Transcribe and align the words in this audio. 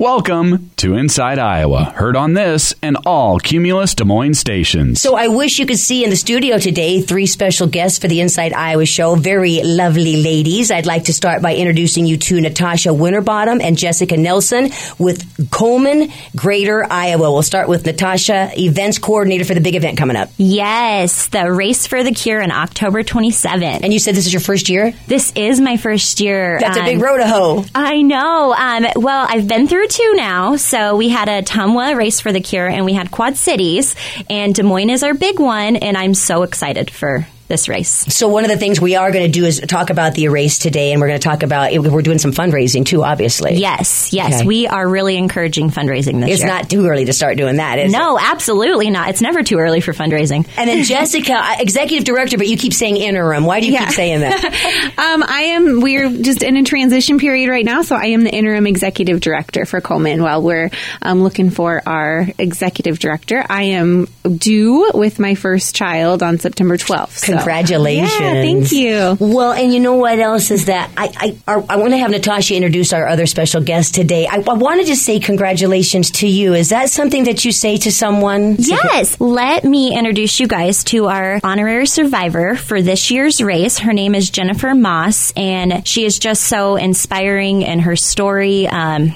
Welcome 0.00 0.70
to 0.76 0.94
Inside 0.94 1.38
Iowa, 1.38 1.84
heard 1.84 2.16
on 2.16 2.32
this 2.32 2.74
and 2.80 2.96
all 3.04 3.38
Cumulus 3.38 3.94
Des 3.94 4.06
Moines 4.06 4.38
stations. 4.38 4.98
So 4.98 5.14
I 5.14 5.28
wish 5.28 5.58
you 5.58 5.66
could 5.66 5.78
see 5.78 6.04
in 6.04 6.08
the 6.08 6.16
studio 6.16 6.56
today 6.56 7.02
three 7.02 7.26
special 7.26 7.66
guests 7.66 7.98
for 7.98 8.08
the 8.08 8.22
Inside 8.22 8.54
Iowa 8.54 8.86
show. 8.86 9.14
Very 9.14 9.62
lovely 9.62 10.22
ladies. 10.22 10.70
I'd 10.70 10.86
like 10.86 11.04
to 11.04 11.12
start 11.12 11.42
by 11.42 11.54
introducing 11.54 12.06
you 12.06 12.16
to 12.16 12.40
Natasha 12.40 12.94
Winterbottom 12.94 13.60
and 13.60 13.76
Jessica 13.76 14.16
Nelson 14.16 14.70
with 14.98 15.22
Komen, 15.50 16.10
Greater 16.34 16.82
Iowa. 16.90 17.30
We'll 17.30 17.42
start 17.42 17.68
with 17.68 17.84
Natasha, 17.84 18.52
events 18.58 18.96
coordinator 18.96 19.44
for 19.44 19.52
the 19.52 19.60
big 19.60 19.74
event 19.74 19.98
coming 19.98 20.16
up. 20.16 20.30
Yes, 20.38 21.28
the 21.28 21.52
Race 21.52 21.86
for 21.86 22.02
the 22.02 22.12
Cure 22.12 22.42
on 22.42 22.50
October 22.50 23.02
27th. 23.02 23.80
And 23.82 23.92
you 23.92 23.98
said 23.98 24.14
this 24.14 24.24
is 24.24 24.32
your 24.32 24.40
first 24.40 24.70
year? 24.70 24.94
This 25.08 25.30
is 25.36 25.60
my 25.60 25.76
first 25.76 26.20
year. 26.20 26.58
That's 26.58 26.78
a 26.78 26.80
um, 26.80 26.86
big 26.86 27.02
road 27.02 27.18
to 27.18 27.28
hoe. 27.28 27.66
I 27.74 28.00
know. 28.00 28.54
Um, 28.54 28.86
well, 28.96 29.26
I've 29.28 29.46
been 29.46 29.68
through 29.68 29.89
two 29.90 30.14
now. 30.14 30.56
So 30.56 30.96
we 30.96 31.08
had 31.08 31.28
Ottumwa 31.28 31.96
Race 31.96 32.20
for 32.20 32.32
the 32.32 32.40
Cure 32.40 32.68
and 32.68 32.84
we 32.84 32.92
had 32.92 33.10
Quad 33.10 33.36
Cities. 33.36 33.94
And 34.30 34.54
Des 34.54 34.62
Moines 34.62 34.90
is 34.90 35.02
our 35.02 35.14
big 35.14 35.40
one. 35.40 35.76
And 35.76 35.96
I'm 35.96 36.14
so 36.14 36.42
excited 36.42 36.90
for 36.90 37.26
this 37.50 37.68
race. 37.68 38.06
So 38.08 38.28
one 38.28 38.44
of 38.44 38.50
the 38.50 38.56
things 38.56 38.80
we 38.80 38.96
are 38.96 39.10
going 39.12 39.26
to 39.26 39.30
do 39.30 39.44
is 39.44 39.60
talk 39.60 39.90
about 39.90 40.14
the 40.14 40.28
race 40.28 40.58
today, 40.58 40.92
and 40.92 41.00
we're 41.00 41.08
going 41.08 41.20
to 41.20 41.28
talk 41.28 41.42
about 41.42 41.70
we're 41.74 42.00
doing 42.00 42.18
some 42.18 42.32
fundraising 42.32 42.86
too. 42.86 43.04
Obviously, 43.04 43.56
Yes, 43.56 44.12
yes. 44.14 44.36
Okay. 44.36 44.46
We 44.46 44.66
are 44.66 44.88
really 44.88 45.16
encouraging 45.16 45.70
fundraising 45.70 46.20
this 46.20 46.30
it's 46.30 46.40
year. 46.40 46.48
It's 46.48 46.60
not 46.62 46.70
too 46.70 46.86
early 46.86 47.04
to 47.04 47.12
start 47.12 47.36
doing 47.36 47.56
that. 47.56 47.78
Is 47.78 47.92
it? 47.92 47.96
no, 47.98 48.18
absolutely 48.18 48.88
not. 48.88 49.10
It's 49.10 49.20
never 49.20 49.42
too 49.42 49.58
early 49.58 49.80
for 49.82 49.92
fundraising. 49.92 50.48
And 50.56 50.70
then 50.70 50.84
Jessica, 50.84 51.34
uh, 51.34 51.56
executive 51.58 52.04
director, 52.04 52.38
but 52.38 52.48
you 52.48 52.56
keep 52.56 52.72
saying 52.72 52.96
interim. 52.96 53.44
Why 53.44 53.60
do 53.60 53.66
you 53.66 53.72
Yeah. 53.74 53.86
keep 53.86 53.94
saying 53.94 54.20
that? 54.20 54.90
Um, 55.10 55.22
I 55.26 55.42
am. 55.54 55.80
We're 55.80 56.08
just 56.10 56.42
in 56.42 56.56
a 56.56 56.62
transition 56.62 57.18
period 57.18 57.48
right 57.50 57.64
now, 57.64 57.82
so 57.82 57.96
I 57.96 58.06
am 58.06 58.22
the 58.22 58.30
interim 58.32 58.66
executive 58.66 59.20
director 59.20 59.64
for 59.64 59.80
Komen. 59.80 60.22
While 60.22 60.42
we're 60.42 60.70
um, 61.02 61.22
looking 61.22 61.50
for 61.50 61.82
our 61.86 62.28
executive 62.38 62.98
director, 62.98 63.44
I 63.48 63.62
am 63.64 64.06
due 64.22 64.90
with 64.94 65.18
my 65.18 65.34
first 65.34 65.74
child 65.74 66.22
on 66.22 66.38
September 66.38 66.76
twelfth. 66.76 67.18
so- 67.18 67.32
Congratulations. 67.40 68.20
Yeah, 68.20 68.32
thank 68.32 68.72
you. 68.72 69.16
Well, 69.20 69.52
and 69.52 69.72
you 69.72 69.80
know 69.80 69.94
what 69.94 70.18
else 70.18 70.50
is 70.50 70.66
that 70.66 70.90
I 70.96 71.36
I, 71.46 71.64
I 71.68 71.76
want 71.76 71.90
to 71.92 71.98
have 71.98 72.10
Natasha 72.10 72.54
introduce 72.54 72.92
our 72.92 73.06
other 73.06 73.26
special 73.26 73.60
guest 73.60 73.94
today. 73.94 74.26
I, 74.26 74.36
I 74.36 74.54
want 74.54 74.80
to 74.80 74.86
just 74.86 75.04
say 75.04 75.20
congratulations 75.20 76.10
to 76.12 76.28
you. 76.28 76.54
Is 76.54 76.70
that 76.70 76.90
something 76.90 77.24
that 77.24 77.44
you 77.44 77.52
say 77.52 77.76
to 77.78 77.92
someone? 77.92 78.56
Yes. 78.58 79.20
Let 79.20 79.64
me 79.64 79.96
introduce 79.96 80.40
you 80.40 80.46
guys 80.46 80.84
to 80.84 81.06
our 81.06 81.40
honorary 81.42 81.86
survivor 81.86 82.54
for 82.54 82.82
this 82.82 83.10
year's 83.10 83.42
race. 83.42 83.78
Her 83.78 83.92
name 83.92 84.14
is 84.14 84.30
Jennifer 84.30 84.74
Moss, 84.74 85.32
and 85.36 85.86
she 85.86 86.04
is 86.04 86.18
just 86.18 86.44
so 86.44 86.76
inspiring 86.76 87.62
in 87.62 87.80
her 87.80 87.96
story. 87.96 88.66
Um, 88.66 89.14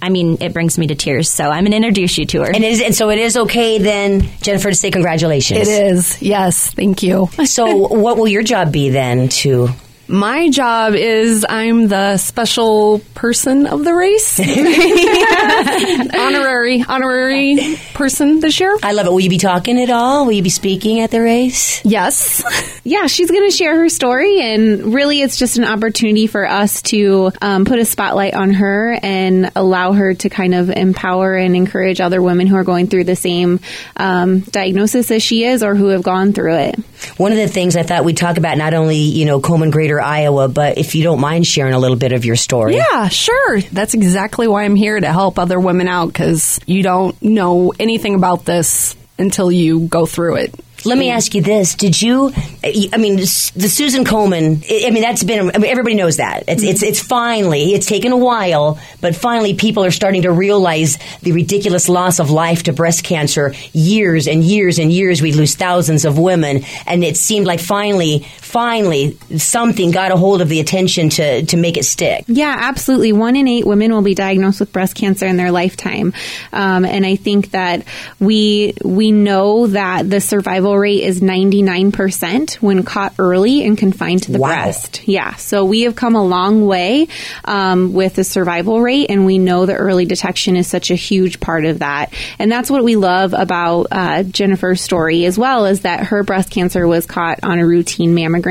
I 0.00 0.08
mean, 0.08 0.38
it 0.40 0.52
brings 0.52 0.78
me 0.78 0.86
to 0.88 0.94
tears. 0.94 1.30
So 1.30 1.44
I'm 1.44 1.64
going 1.64 1.72
to 1.72 1.76
introduce 1.76 2.18
you 2.18 2.26
to 2.26 2.40
her. 2.42 2.46
And, 2.46 2.62
it 2.62 2.72
is, 2.72 2.80
and 2.82 2.94
so 2.94 3.10
it 3.10 3.18
is 3.18 3.36
okay 3.36 3.78
then, 3.78 4.28
Jennifer, 4.42 4.70
to 4.70 4.74
say 4.74 4.90
congratulations. 4.90 5.68
It 5.68 5.86
is, 5.86 6.20
yes. 6.22 6.72
Thank 6.72 7.02
you. 7.02 7.28
So, 7.44 7.76
what 7.88 8.16
will 8.16 8.28
your 8.28 8.42
job 8.42 8.72
be 8.72 8.90
then? 8.90 9.28
To 9.28 9.68
My 10.06 10.50
job 10.50 10.94
is 10.94 11.46
I'm 11.48 11.88
the 11.88 12.18
special 12.18 13.00
person 13.14 13.66
of 13.66 13.84
the 13.84 13.94
race, 13.94 14.38
honorary 16.14 16.84
honorary 16.86 17.76
person 17.94 18.40
this 18.40 18.60
year. 18.60 18.76
I 18.82 18.92
love 18.92 19.06
it. 19.06 19.10
Will 19.10 19.20
you 19.20 19.30
be 19.30 19.38
talking 19.38 19.80
at 19.80 19.88
all? 19.90 20.26
Will 20.26 20.32
you 20.32 20.42
be 20.42 20.50
speaking 20.50 21.00
at 21.00 21.10
the 21.10 21.20
race? 21.20 21.82
Yes, 21.84 22.44
Yeah, 22.86 23.06
she's 23.06 23.30
going 23.30 23.50
to 23.50 23.56
share 23.56 23.80
her 23.80 23.88
story, 23.88 24.42
and 24.42 24.92
really, 24.92 25.22
it's 25.22 25.38
just 25.38 25.56
an 25.56 25.64
opportunity 25.64 26.26
for 26.26 26.46
us 26.46 26.82
to 26.82 27.32
um, 27.40 27.64
put 27.64 27.78
a 27.78 27.84
spotlight 27.86 28.34
on 28.34 28.52
her 28.52 28.98
and 29.02 29.50
allow 29.56 29.92
her 29.92 30.12
to 30.12 30.28
kind 30.28 30.54
of 30.54 30.68
empower 30.68 31.34
and 31.34 31.56
encourage 31.56 32.02
other 32.02 32.20
women 32.20 32.46
who 32.46 32.56
are 32.56 32.64
going 32.64 32.88
through 32.88 33.04
the 33.04 33.16
same 33.16 33.60
um, 33.96 34.40
diagnosis 34.40 35.10
as 35.10 35.22
she 35.22 35.44
is 35.44 35.62
or 35.62 35.74
who 35.74 35.88
have 35.88 36.02
gone 36.02 36.34
through 36.34 36.56
it. 36.56 36.78
One 37.16 37.32
of 37.32 37.38
the 37.38 37.48
things 37.48 37.76
I 37.76 37.82
thought 37.82 38.04
we'd 38.04 38.16
talk 38.16 38.36
about 38.36 38.58
not 38.58 38.74
only 38.74 38.96
you 38.96 39.24
know 39.24 39.40
Komen 39.40 39.70
Greater 39.70 40.00
Iowa, 40.00 40.48
but 40.48 40.78
if 40.78 40.94
you 40.94 41.02
don't 41.02 41.20
mind 41.20 41.46
sharing 41.46 41.74
a 41.74 41.78
little 41.78 41.96
bit 41.96 42.12
of 42.12 42.24
your 42.24 42.36
story. 42.36 42.76
yeah, 42.76 43.08
sure. 43.08 43.60
That's 43.60 43.94
exactly 43.94 44.48
why 44.48 44.64
I'm 44.64 44.76
here 44.76 44.98
to 44.98 45.12
help 45.12 45.38
other 45.38 45.58
women 45.60 45.88
out 45.88 46.08
because 46.08 46.60
you 46.66 46.82
don't 46.82 47.20
know 47.22 47.72
anything 47.78 48.14
about 48.14 48.44
this 48.44 48.96
until 49.18 49.50
you 49.50 49.80
go 49.86 50.06
through 50.06 50.36
it. 50.36 50.54
Let 50.86 50.98
me 50.98 51.10
ask 51.10 51.34
you 51.34 51.42
this: 51.42 51.74
Did 51.74 52.00
you? 52.00 52.32
I 52.62 52.96
mean, 52.98 53.16
the 53.16 53.26
Susan 53.26 54.04
Komen. 54.04 54.64
I 54.86 54.90
mean, 54.90 55.02
that's 55.02 55.24
been. 55.24 55.50
I 55.54 55.58
mean, 55.58 55.70
everybody 55.70 55.94
knows 55.94 56.18
that. 56.18 56.44
It's 56.48 56.62
it's 56.62 56.82
it's 56.82 57.00
finally. 57.00 57.74
It's 57.74 57.86
taken 57.86 58.12
a 58.12 58.16
while, 58.16 58.78
but 59.00 59.16
finally, 59.16 59.54
people 59.54 59.84
are 59.84 59.90
starting 59.90 60.22
to 60.22 60.32
realize 60.32 60.98
the 61.22 61.32
ridiculous 61.32 61.88
loss 61.88 62.18
of 62.20 62.30
life 62.30 62.64
to 62.64 62.72
breast 62.72 63.04
cancer. 63.04 63.54
Years 63.72 64.26
and 64.26 64.42
years 64.44 64.78
and 64.78 64.92
years, 64.92 65.22
we 65.22 65.32
lose 65.32 65.54
thousands 65.54 66.04
of 66.04 66.18
women, 66.18 66.64
and 66.86 67.02
it 67.02 67.16
seemed 67.16 67.46
like 67.46 67.60
finally, 67.60 68.26
finally, 68.54 69.18
something 69.36 69.90
got 69.90 70.12
a 70.12 70.16
hold 70.16 70.40
of 70.40 70.48
the 70.48 70.60
attention 70.60 71.08
to 71.10 71.44
to 71.46 71.56
make 71.56 71.76
it 71.76 71.84
stick. 71.84 72.24
Yeah, 72.28 72.56
absolutely. 72.56 73.12
One 73.12 73.34
in 73.34 73.48
eight 73.48 73.66
women 73.66 73.92
will 73.92 74.02
be 74.02 74.14
diagnosed 74.14 74.60
with 74.60 74.72
breast 74.72 74.94
cancer 74.94 75.26
in 75.26 75.36
their 75.36 75.50
lifetime, 75.50 76.14
um, 76.52 76.84
and 76.84 77.04
I 77.04 77.16
think 77.16 77.50
that 77.50 77.84
we 78.20 78.74
we 78.84 79.10
know 79.10 79.66
that 79.66 80.08
the 80.08 80.20
survival 80.20 80.78
rate 80.78 81.02
is 81.02 81.20
ninety 81.20 81.62
nine 81.62 81.90
percent 81.90 82.54
when 82.62 82.84
caught 82.84 83.14
early 83.18 83.64
and 83.66 83.76
confined 83.76 84.22
to 84.22 84.32
the 84.32 84.38
Wow. 84.38 84.48
breast. 84.48 85.02
Yeah, 85.08 85.34
so 85.34 85.64
we 85.64 85.82
have 85.82 85.96
come 85.96 86.14
a 86.14 86.24
long 86.24 86.64
way 86.64 87.08
um, 87.44 87.92
with 87.92 88.14
the 88.14 88.22
survival 88.24 88.80
rate, 88.80 89.10
and 89.10 89.26
we 89.26 89.38
know 89.38 89.66
that 89.66 89.74
early 89.74 90.04
detection 90.04 90.54
is 90.54 90.68
such 90.68 90.92
a 90.92 90.94
huge 90.94 91.40
part 91.40 91.64
of 91.64 91.80
that. 91.80 92.12
And 92.38 92.52
that's 92.52 92.70
what 92.70 92.84
we 92.84 92.94
love 92.94 93.34
about 93.34 93.88
uh, 93.90 94.22
Jennifer's 94.22 94.80
story 94.80 95.24
as 95.26 95.36
well, 95.36 95.66
is 95.66 95.80
that 95.80 96.04
her 96.06 96.22
breast 96.22 96.50
cancer 96.50 96.86
was 96.86 97.04
caught 97.04 97.40
on 97.42 97.58
a 97.58 97.66
routine 97.66 98.14
mammogram. 98.14 98.43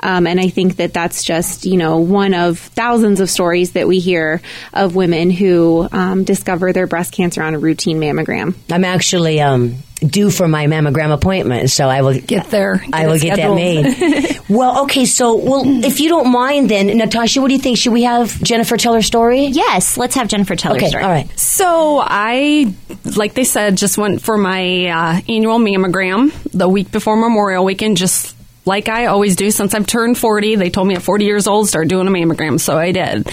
Um, 0.00 0.26
and 0.26 0.38
I 0.40 0.48
think 0.48 0.76
that 0.76 0.92
that's 0.92 1.24
just, 1.24 1.64
you 1.66 1.76
know, 1.76 1.98
one 1.98 2.34
of 2.34 2.58
thousands 2.58 3.20
of 3.20 3.28
stories 3.30 3.72
that 3.72 3.86
we 3.88 3.98
hear 3.98 4.40
of 4.72 4.94
women 4.94 5.30
who 5.30 5.88
um, 5.92 6.24
discover 6.24 6.72
their 6.72 6.86
breast 6.86 7.12
cancer 7.12 7.42
on 7.42 7.54
a 7.54 7.58
routine 7.58 7.98
mammogram. 7.98 8.54
I'm 8.70 8.84
actually 8.84 9.40
um, 9.40 9.76
due 10.00 10.30
for 10.30 10.46
my 10.48 10.66
mammogram 10.66 11.12
appointment, 11.12 11.70
so 11.70 11.88
I 11.88 12.02
will 12.02 12.18
Get 12.20 12.50
there. 12.50 12.76
Get 12.76 12.94
I 12.94 13.06
will 13.06 13.18
get 13.18 13.34
scheduled. 13.34 13.58
that 13.58 14.00
made. 14.00 14.40
well, 14.48 14.84
okay, 14.84 15.04
so 15.06 15.36
well, 15.36 15.62
if 15.84 16.00
you 16.00 16.08
don't 16.08 16.30
mind, 16.30 16.68
then 16.70 16.86
Natasha, 16.98 17.40
what 17.40 17.48
do 17.48 17.54
you 17.54 17.60
think? 17.60 17.78
Should 17.78 17.92
we 17.92 18.02
have 18.04 18.40
Jennifer 18.42 18.76
tell 18.76 18.94
her 18.94 19.02
story? 19.02 19.46
yes, 19.46 19.96
let's 19.96 20.14
have 20.14 20.28
Jennifer 20.28 20.54
tell 20.56 20.74
Okay, 20.74 20.84
her 20.86 20.88
story. 20.90 21.04
all 21.04 21.10
right. 21.10 21.38
So 21.38 22.00
I, 22.04 22.72
like 23.16 23.34
they 23.34 23.44
said, 23.44 23.76
just 23.76 23.96
went 23.98 24.22
for 24.22 24.36
my 24.36 24.86
uh, 24.86 25.20
annual 25.28 25.58
mammogram 25.58 26.32
the 26.52 26.68
week 26.68 26.90
before 26.92 27.16
Memorial 27.16 27.64
Weekend, 27.64 27.96
just 27.96 28.35
like 28.66 28.88
I 28.88 29.06
always 29.06 29.36
do 29.36 29.50
since 29.50 29.72
I've 29.72 29.86
turned 29.86 30.18
40. 30.18 30.56
They 30.56 30.70
told 30.70 30.88
me 30.88 30.96
at 30.96 31.02
40 31.02 31.24
years 31.24 31.46
old, 31.46 31.68
start 31.68 31.88
doing 31.88 32.06
a 32.08 32.10
mammogram, 32.10 32.60
so 32.60 32.76
I 32.76 32.92
did. 32.92 33.30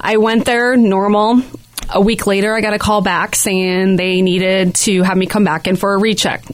I 0.00 0.16
went 0.16 0.46
there 0.46 0.76
normal. 0.76 1.42
A 1.90 2.00
week 2.00 2.26
later, 2.26 2.54
I 2.54 2.60
got 2.60 2.72
a 2.72 2.78
call 2.78 3.02
back 3.02 3.36
saying 3.36 3.96
they 3.96 4.22
needed 4.22 4.74
to 4.76 5.02
have 5.02 5.16
me 5.16 5.26
come 5.26 5.44
back 5.44 5.66
in 5.66 5.76
for 5.76 5.94
a 5.94 5.98
recheck. 5.98 6.44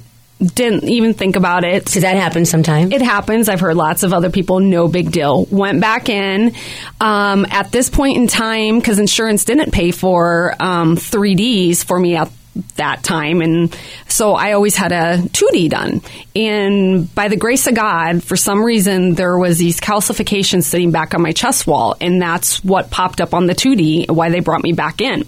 Didn't 0.40 0.84
even 0.84 1.14
think 1.14 1.36
about 1.36 1.62
it. 1.62 1.84
Does 1.84 2.02
that 2.02 2.16
happen 2.16 2.44
sometimes? 2.46 2.92
It 2.92 3.00
happens. 3.00 3.48
I've 3.48 3.60
heard 3.60 3.76
lots 3.76 4.02
of 4.02 4.12
other 4.12 4.28
people, 4.28 4.58
no 4.58 4.88
big 4.88 5.12
deal. 5.12 5.46
Went 5.50 5.80
back 5.80 6.08
in. 6.08 6.54
Um, 7.00 7.46
at 7.48 7.70
this 7.70 7.88
point 7.90 8.16
in 8.16 8.26
time, 8.26 8.78
because 8.78 8.98
insurance 8.98 9.44
didn't 9.44 9.72
pay 9.72 9.92
for 9.92 10.54
um, 10.58 10.96
3Ds 10.96 11.84
for 11.84 11.98
me 11.98 12.16
at 12.16 12.30
that 12.76 13.02
time. 13.02 13.40
And 13.40 13.76
so 14.08 14.34
I 14.34 14.52
always 14.52 14.76
had 14.76 14.92
a 14.92 15.18
2D 15.18 15.70
done. 15.70 16.02
And 16.36 17.12
by 17.14 17.28
the 17.28 17.36
grace 17.36 17.66
of 17.66 17.74
God, 17.74 18.22
for 18.22 18.36
some 18.36 18.62
reason, 18.62 19.14
there 19.14 19.38
was 19.38 19.58
these 19.58 19.80
calcifications 19.80 20.64
sitting 20.64 20.90
back 20.90 21.14
on 21.14 21.22
my 21.22 21.32
chest 21.32 21.66
wall. 21.66 21.96
And 22.00 22.20
that's 22.20 22.62
what 22.64 22.90
popped 22.90 23.20
up 23.20 23.34
on 23.34 23.46
the 23.46 23.54
2D, 23.54 24.10
why 24.10 24.30
they 24.30 24.40
brought 24.40 24.62
me 24.62 24.72
back 24.72 25.00
in. 25.00 25.24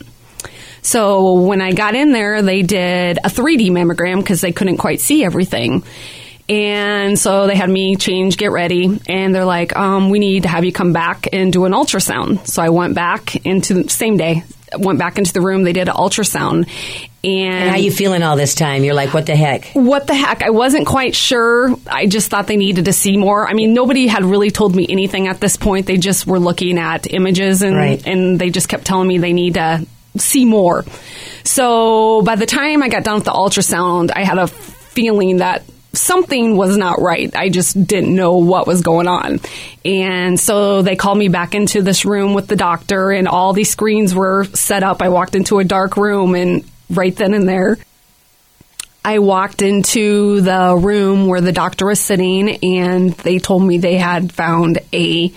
So 0.82 1.40
when 1.40 1.62
I 1.62 1.72
got 1.72 1.94
in 1.94 2.12
there, 2.12 2.42
they 2.42 2.60
did 2.60 3.18
a 3.18 3.30
3D 3.30 3.70
mammogram 3.70 4.18
because 4.18 4.42
they 4.42 4.52
couldn't 4.52 4.76
quite 4.76 5.00
see 5.00 5.24
everything. 5.24 5.82
And 6.46 7.18
so 7.18 7.46
they 7.46 7.56
had 7.56 7.70
me 7.70 7.96
change, 7.96 8.36
get 8.36 8.52
ready, 8.52 9.00
and 9.08 9.34
they're 9.34 9.46
like, 9.46 9.74
um, 9.74 10.10
"We 10.10 10.18
need 10.18 10.42
to 10.42 10.48
have 10.50 10.62
you 10.64 10.72
come 10.72 10.92
back 10.92 11.26
and 11.32 11.50
do 11.50 11.64
an 11.64 11.72
ultrasound." 11.72 12.46
So 12.46 12.62
I 12.62 12.68
went 12.68 12.94
back 12.94 13.34
into 13.46 13.72
the 13.72 13.88
same 13.88 14.18
day, 14.18 14.44
went 14.78 14.98
back 14.98 15.18
into 15.18 15.32
the 15.32 15.40
room. 15.40 15.62
They 15.64 15.72
did 15.72 15.88
an 15.88 15.94
ultrasound, 15.94 16.68
and, 17.24 17.54
and 17.54 17.70
how 17.70 17.76
you 17.76 17.90
feeling 17.90 18.22
all 18.22 18.36
this 18.36 18.54
time? 18.54 18.84
You're 18.84 18.94
like, 18.94 19.14
what 19.14 19.26
the 19.26 19.36
heck? 19.36 19.66
what 19.72 20.06
the 20.06 20.14
heck? 20.14 20.42
I 20.42 20.50
wasn't 20.50 20.86
quite 20.86 21.14
sure. 21.14 21.74
I 21.86 22.06
just 22.06 22.30
thought 22.30 22.46
they 22.46 22.56
needed 22.56 22.86
to 22.86 22.92
see 22.92 23.16
more. 23.16 23.48
I 23.48 23.54
mean, 23.54 23.72
nobody 23.74 24.06
had 24.06 24.24
really 24.24 24.50
told 24.50 24.74
me 24.76 24.86
anything 24.88 25.28
at 25.28 25.40
this 25.40 25.56
point. 25.56 25.86
They 25.86 25.96
just 25.96 26.26
were 26.26 26.38
looking 26.38 26.78
at 26.78 27.12
images 27.12 27.62
and 27.62 27.76
Right. 27.76 28.06
and 28.06 28.38
they 28.38 28.50
just 28.50 28.68
kept 28.68 28.84
telling 28.84 29.08
me 29.08 29.18
they 29.18 29.32
need 29.32 29.54
to 29.54 29.86
see 30.16 30.44
more. 30.44 30.84
So 31.42 32.22
by 32.22 32.36
the 32.36 32.46
time 32.46 32.82
I 32.82 32.88
got 32.88 33.04
done 33.04 33.16
with 33.16 33.24
the 33.24 33.32
ultrasound, 33.32 34.10
I 34.14 34.24
had 34.24 34.38
a 34.38 34.46
feeling 34.46 35.38
that 35.38 35.64
something 35.94 36.56
was 36.56 36.76
not 36.76 37.00
right. 37.00 37.34
I 37.34 37.48
just 37.48 37.86
didn't 37.86 38.14
know 38.14 38.38
what 38.38 38.66
was 38.66 38.82
going 38.82 39.08
on. 39.08 39.40
And 39.84 40.38
so 40.38 40.82
they 40.82 40.96
called 40.96 41.18
me 41.18 41.28
back 41.28 41.54
into 41.54 41.82
this 41.82 42.04
room 42.04 42.34
with 42.34 42.46
the 42.46 42.56
doctor, 42.56 43.10
and 43.10 43.28
all 43.28 43.52
these 43.52 43.70
screens 43.70 44.14
were 44.14 44.44
set 44.44 44.82
up. 44.82 45.02
I 45.02 45.08
walked 45.08 45.34
into 45.34 45.58
a 45.58 45.64
dark 45.64 45.96
room, 45.96 46.34
and 46.34 46.64
right 46.90 47.14
then 47.14 47.34
and 47.34 47.48
there, 47.48 47.78
I 49.04 49.18
walked 49.18 49.60
into 49.60 50.40
the 50.40 50.76
room 50.76 51.26
where 51.26 51.42
the 51.42 51.52
doctor 51.52 51.86
was 51.86 52.00
sitting, 52.00 52.48
and 52.64 53.12
they 53.12 53.38
told 53.38 53.62
me 53.62 53.78
they 53.78 53.98
had 53.98 54.32
found 54.32 54.78
a 54.92 55.32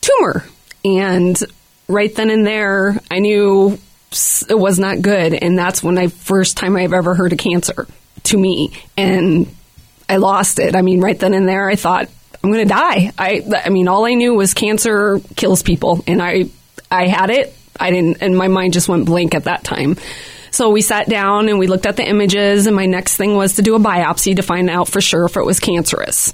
tumor. 0.00 0.44
And 0.84 1.38
right 1.86 2.14
then 2.14 2.30
and 2.30 2.46
there, 2.46 2.98
I 3.10 3.20
knew 3.20 3.78
it 4.48 4.58
was 4.58 4.78
not 4.78 5.02
good. 5.02 5.34
And 5.34 5.58
that's 5.58 5.82
when 5.82 5.98
I 5.98 6.08
first 6.08 6.56
time 6.56 6.76
I've 6.76 6.92
ever 6.92 7.14
heard 7.14 7.32
of 7.32 7.38
cancer 7.38 7.86
to 8.24 8.36
me. 8.36 8.72
And 8.96 9.46
I 10.08 10.16
lost 10.16 10.58
it. 10.58 10.74
I 10.74 10.82
mean, 10.82 11.00
right 11.00 11.18
then 11.18 11.34
and 11.34 11.48
there, 11.48 11.68
I 11.68 11.76
thought, 11.76 12.08
I'm 12.42 12.50
going 12.52 12.66
to 12.66 12.74
die. 12.74 13.12
I, 13.18 13.42
I 13.64 13.68
mean, 13.68 13.88
all 13.88 14.06
I 14.06 14.14
knew 14.14 14.34
was 14.34 14.54
cancer 14.54 15.20
kills 15.36 15.62
people. 15.62 16.02
And 16.06 16.22
I, 16.22 16.44
I 16.90 17.08
had 17.08 17.30
it. 17.30 17.54
I 17.78 17.90
didn't, 17.90 18.22
and 18.22 18.36
my 18.36 18.48
mind 18.48 18.72
just 18.72 18.88
went 18.88 19.06
blank 19.06 19.34
at 19.34 19.44
that 19.44 19.64
time. 19.64 19.96
So 20.50 20.70
we 20.70 20.80
sat 20.80 21.08
down 21.08 21.48
and 21.48 21.58
we 21.58 21.66
looked 21.66 21.86
at 21.86 21.96
the 21.96 22.08
images, 22.08 22.66
and 22.66 22.74
my 22.74 22.86
next 22.86 23.16
thing 23.16 23.36
was 23.36 23.56
to 23.56 23.62
do 23.62 23.74
a 23.74 23.78
biopsy 23.78 24.36
to 24.36 24.42
find 24.42 24.70
out 24.70 24.88
for 24.88 25.00
sure 25.00 25.26
if 25.26 25.36
it 25.36 25.44
was 25.44 25.60
cancerous. 25.60 26.32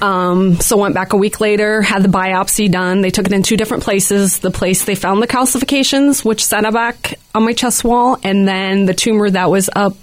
Um, 0.00 0.60
so 0.60 0.76
went 0.76 0.94
back 0.94 1.12
a 1.12 1.16
week 1.16 1.40
later, 1.40 1.82
had 1.82 2.02
the 2.02 2.08
biopsy 2.08 2.70
done. 2.70 3.00
They 3.00 3.10
took 3.10 3.26
it 3.26 3.32
in 3.32 3.42
two 3.42 3.56
different 3.56 3.82
places. 3.82 4.38
The 4.38 4.50
place 4.50 4.84
they 4.84 4.94
found 4.94 5.22
the 5.22 5.26
calcifications, 5.26 6.24
which 6.24 6.44
sat 6.44 6.70
back 6.72 7.18
on 7.34 7.44
my 7.44 7.52
chest 7.52 7.84
wall, 7.84 8.18
and 8.22 8.46
then 8.46 8.86
the 8.86 8.94
tumor 8.94 9.30
that 9.30 9.50
was 9.50 9.68
up 9.74 9.96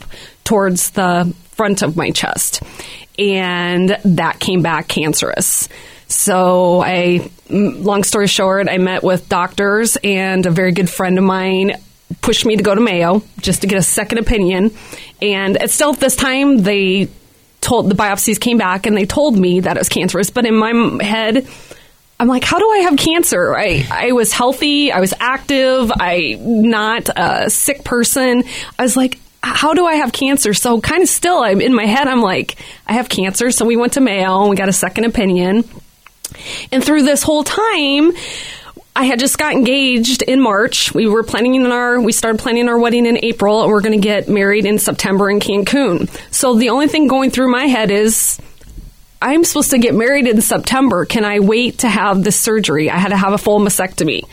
towards 0.43 0.91
the 0.91 1.33
front 1.61 1.83
of 1.83 1.95
my 1.95 2.09
chest. 2.09 2.63
And 3.19 3.95
that 4.03 4.39
came 4.39 4.63
back 4.63 4.87
cancerous. 4.87 5.69
So 6.07 6.81
I, 6.81 7.29
long 7.49 8.03
story 8.03 8.25
short, 8.25 8.67
I 8.67 8.79
met 8.79 9.03
with 9.03 9.29
doctors 9.29 9.95
and 10.03 10.43
a 10.47 10.49
very 10.49 10.71
good 10.71 10.89
friend 10.89 11.19
of 11.19 11.23
mine 11.23 11.73
pushed 12.21 12.47
me 12.47 12.55
to 12.57 12.63
go 12.63 12.73
to 12.73 12.81
Mayo 12.81 13.21
just 13.37 13.61
to 13.61 13.67
get 13.67 13.77
a 13.77 13.83
second 13.83 14.17
opinion. 14.17 14.71
And 15.21 15.55
it's 15.55 15.75
still 15.75 15.93
at 15.93 15.99
this 15.99 16.15
time, 16.15 16.63
they 16.63 17.09
told 17.61 17.91
the 17.91 17.95
biopsies 17.95 18.39
came 18.39 18.57
back 18.57 18.87
and 18.87 18.97
they 18.97 19.05
told 19.05 19.37
me 19.37 19.59
that 19.59 19.77
it 19.77 19.79
was 19.79 19.87
cancerous. 19.87 20.31
But 20.31 20.47
in 20.47 20.57
my 20.57 21.03
head, 21.03 21.47
I'm 22.19 22.27
like, 22.27 22.43
how 22.43 22.57
do 22.57 22.67
I 22.71 22.77
have 22.79 22.97
cancer? 22.97 23.55
I, 23.55 23.85
I 23.91 24.13
was 24.13 24.33
healthy, 24.33 24.91
I 24.91 24.99
was 24.99 25.13
active, 25.19 25.91
I 25.91 26.39
not 26.39 27.07
a 27.15 27.51
sick 27.51 27.83
person. 27.83 28.45
I 28.79 28.81
was 28.81 28.97
like, 28.97 29.19
how 29.43 29.73
do 29.73 29.85
I 29.85 29.95
have 29.95 30.11
cancer? 30.11 30.53
So 30.53 30.79
kind 30.81 31.01
of 31.01 31.09
still, 31.09 31.39
I'm 31.39 31.61
in 31.61 31.73
my 31.73 31.85
head. 31.85 32.07
I'm 32.07 32.21
like, 32.21 32.57
I 32.87 32.93
have 32.93 33.09
cancer. 33.09 33.51
So 33.51 33.65
we 33.65 33.75
went 33.75 33.93
to 33.93 34.01
Mayo 34.01 34.41
and 34.41 34.49
we 34.49 34.55
got 34.55 34.69
a 34.69 34.73
second 34.73 35.05
opinion. 35.05 35.63
And 36.71 36.83
through 36.83 37.03
this 37.03 37.23
whole 37.23 37.43
time, 37.43 38.11
I 38.95 39.05
had 39.05 39.19
just 39.19 39.37
got 39.37 39.53
engaged 39.53 40.21
in 40.21 40.41
March. 40.41 40.93
We 40.93 41.07
were 41.07 41.23
planning 41.23 41.55
in 41.55 41.65
our 41.65 41.99
we 41.99 42.11
started 42.11 42.39
planning 42.39 42.67
our 42.67 42.77
wedding 42.77 43.05
in 43.05 43.17
April 43.23 43.63
and 43.63 43.71
we're 43.71 43.81
going 43.81 43.99
to 43.99 44.05
get 44.05 44.27
married 44.27 44.65
in 44.65 44.79
September 44.79 45.29
in 45.29 45.39
Cancun. 45.39 46.09
So 46.33 46.55
the 46.55 46.69
only 46.69 46.87
thing 46.87 47.07
going 47.07 47.31
through 47.31 47.51
my 47.51 47.65
head 47.65 47.89
is 47.89 48.39
I'm 49.21 49.43
supposed 49.43 49.71
to 49.71 49.77
get 49.77 49.95
married 49.95 50.27
in 50.27 50.41
September. 50.41 51.05
Can 51.05 51.25
I 51.25 51.39
wait 51.39 51.79
to 51.79 51.89
have 51.89 52.23
the 52.23 52.31
surgery? 52.31 52.89
I 52.89 52.97
had 52.97 53.09
to 53.09 53.17
have 53.17 53.33
a 53.33 53.37
full 53.37 53.59
mastectomy. 53.59 54.23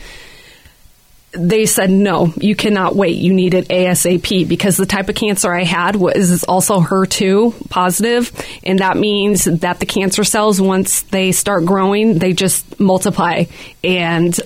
They 1.31 1.67
said 1.67 1.91
no, 1.91 2.33
you 2.37 2.55
cannot 2.55 2.95
wait. 2.95 3.17
You 3.17 3.33
need 3.33 3.53
it 3.53 3.67
ASAP 3.67 4.47
because 4.47 4.77
the 4.77 4.87
type 4.87 5.09
of 5.09 5.15
cancer 5.15 5.53
I 5.53 5.63
had 5.63 5.95
was 5.95 6.43
also 6.43 6.79
HER2 6.79 7.69
positive, 7.69 8.31
and 8.63 8.79
that 8.79 8.97
means 8.97 9.45
that 9.45 9.79
the 9.79 9.85
cancer 9.85 10.23
cells 10.23 10.59
once 10.59 11.03
they 11.03 11.31
start 11.31 11.65
growing, 11.65 12.17
they 12.17 12.33
just 12.33 12.79
multiply 12.79 13.45
and 13.83 14.39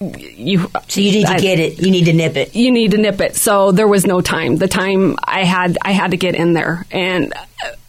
you 0.00 0.58
so 0.88 1.00
you 1.00 1.10
need 1.10 1.26
to 1.26 1.32
I, 1.32 1.38
get 1.38 1.58
it. 1.58 1.78
You 1.80 1.90
need 1.90 2.04
to 2.04 2.12
nip 2.12 2.36
it. 2.36 2.54
You 2.54 2.70
need 2.70 2.90
to 2.90 2.98
nip 2.98 3.20
it. 3.20 3.34
So 3.34 3.72
there 3.72 3.88
was 3.88 4.06
no 4.06 4.20
time. 4.20 4.56
The 4.56 4.68
time 4.68 5.16
i 5.24 5.44
had 5.44 5.78
i 5.80 5.92
had 5.92 6.10
to 6.10 6.18
get 6.18 6.34
in 6.34 6.52
there. 6.52 6.84
And 6.90 7.32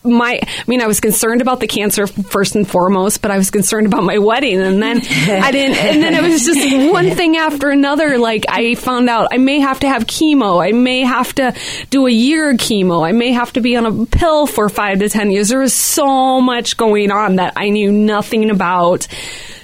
my 0.04 0.40
i 0.42 0.64
mean 0.68 0.82
i 0.82 0.88
was 0.88 1.02
concerned 1.02 1.42
about 1.42 1.60
the 1.60 1.68
cancer 1.68 2.08
first 2.08 2.56
and 2.56 2.66
foremost 2.66 3.22
but 3.22 3.30
i 3.30 3.38
was 3.38 3.52
concerned 3.52 3.88
about 3.88 4.04
my 4.04 4.20
wedding. 4.20 4.62
And 4.62 4.82
then 4.82 5.02
i 5.02 5.52
didn't 5.52 5.76
and 5.76 6.02
then 6.02 6.14
it 6.14 6.22
was 6.22 6.46
just 6.46 6.92
one 6.94 7.12
thing 7.12 7.36
after 7.36 7.70
another. 7.70 8.18
Like 8.18 8.46
i 8.48 8.76
found 8.76 9.10
out 9.10 9.28
i 9.34 9.38
may 9.38 9.60
have 9.60 9.82
to 9.82 9.90
have 9.90 10.06
chemo. 10.06 10.66
I 10.66 10.72
may 10.72 11.02
have 11.02 11.36
to 11.36 11.54
do 11.90 12.08
a 12.08 12.12
year 12.12 12.52
of 12.52 12.58
chemo. 12.58 13.06
I 13.06 13.12
may 13.12 13.34
have 13.34 13.52
to 13.54 13.60
be 13.60 13.76
on 13.76 13.86
a 13.86 14.06
pill 14.06 14.48
for 14.48 14.70
five 14.70 15.00
to 15.00 15.10
ten 15.10 15.30
years. 15.30 15.50
There 15.50 15.60
was 15.60 15.74
so 15.74 16.40
much 16.40 16.78
going 16.78 17.12
on 17.12 17.36
that 17.36 17.54
i 17.58 17.68
knew 17.68 17.92
nothing 17.92 18.50
about. 18.50 19.08